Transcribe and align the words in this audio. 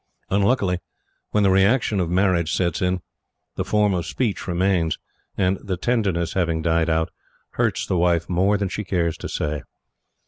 Unluckily, 0.31 0.79
when 1.29 1.43
the 1.43 1.51
reaction 1.51 1.99
of 1.99 2.09
marriage 2.09 2.51
sets 2.51 2.81
in, 2.81 3.01
the 3.55 3.63
form 3.63 3.93
of 3.93 4.07
speech 4.07 4.47
remains, 4.47 4.97
and, 5.37 5.59
the 5.63 5.77
tenderness 5.77 6.33
having 6.33 6.63
died 6.63 6.89
out, 6.89 7.11
hurts 7.51 7.85
the 7.85 7.97
wife 7.99 8.27
more 8.27 8.57
than 8.57 8.67
she 8.67 8.83
cares 8.83 9.15
to 9.15 9.29
say. 9.29 9.61